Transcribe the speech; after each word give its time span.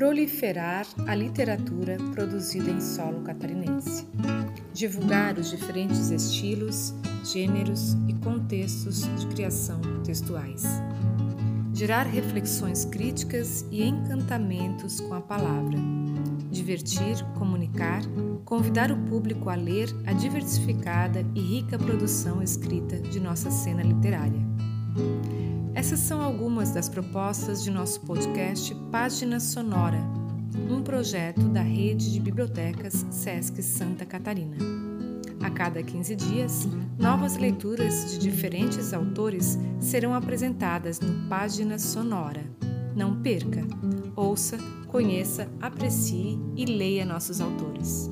Proliferar 0.00 0.86
a 1.06 1.14
literatura 1.14 1.98
produzida 2.14 2.70
em 2.70 2.80
solo 2.80 3.20
catarinense. 3.20 4.08
Divulgar 4.72 5.36
os 5.38 5.50
diferentes 5.50 6.10
estilos, 6.10 6.94
gêneros 7.22 7.98
e 8.08 8.14
contextos 8.14 9.02
de 9.18 9.26
criação 9.26 9.78
textuais. 10.02 10.64
Gerar 11.74 12.04
reflexões 12.04 12.86
críticas 12.86 13.66
e 13.70 13.82
encantamentos 13.82 15.00
com 15.00 15.12
a 15.12 15.20
palavra. 15.20 15.76
Divertir, 16.50 17.22
comunicar, 17.38 18.00
convidar 18.46 18.90
o 18.90 18.96
público 19.04 19.50
a 19.50 19.54
ler 19.54 19.94
a 20.06 20.14
diversificada 20.14 21.26
e 21.34 21.40
rica 21.40 21.78
produção 21.78 22.42
escrita 22.42 22.96
de 22.96 23.20
nossa 23.20 23.50
cena 23.50 23.82
literária. 23.82 24.49
Essas 25.74 26.00
são 26.00 26.20
algumas 26.20 26.72
das 26.72 26.88
propostas 26.88 27.62
de 27.62 27.70
nosso 27.70 28.00
podcast 28.00 28.74
Página 28.90 29.40
Sonora, 29.40 29.98
um 30.70 30.82
projeto 30.82 31.48
da 31.48 31.62
rede 31.62 32.12
de 32.12 32.20
bibliotecas 32.20 33.06
SESC 33.10 33.62
Santa 33.62 34.04
Catarina. 34.04 34.56
A 35.42 35.48
cada 35.48 35.82
15 35.82 36.16
dias, 36.16 36.68
novas 36.98 37.36
leituras 37.38 38.12
de 38.12 38.18
diferentes 38.18 38.92
autores 38.92 39.58
serão 39.78 40.14
apresentadas 40.14 41.00
no 41.00 41.28
Página 41.28 41.78
Sonora. 41.78 42.44
Não 42.94 43.22
perca! 43.22 43.62
Ouça, 44.14 44.58
conheça, 44.86 45.48
aprecie 45.62 46.38
e 46.56 46.66
leia 46.66 47.06
nossos 47.06 47.40
autores. 47.40 48.10